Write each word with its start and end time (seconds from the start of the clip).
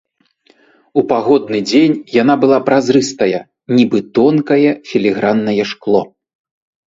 У 0.99 1.01
пагодны 1.09 1.59
дзень 1.69 1.97
яна 2.21 2.33
была 2.45 2.57
празрыстая, 2.69 3.39
нібы 3.79 3.99
тонкае 4.21 4.67
філіграннае 4.93 5.63
шкло. 5.73 6.01